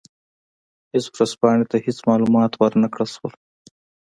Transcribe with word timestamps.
هېڅ 0.93 1.05
ورځپاڼې 1.13 1.65
ته 1.71 1.77
هېڅ 1.85 1.97
معلومات 2.09 2.51
ور 2.55 2.73
نه 2.83 2.87
کړل 2.93 3.09
شول. 3.15 3.33